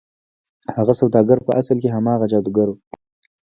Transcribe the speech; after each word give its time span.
هغه 0.77 0.93
سوداګر 1.01 1.37
په 1.47 1.51
اصل 1.61 1.77
کې 1.83 1.89
هماغه 1.95 2.25
جادوګر 2.31 2.67
و. 2.71 2.75